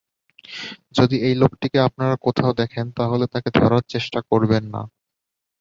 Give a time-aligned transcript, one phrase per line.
[0.97, 4.81] যদি এই লোকটিকে আপনারা কোথাও দেখেন তাহলে তাকে ধরার চেষ্টা করবেন না।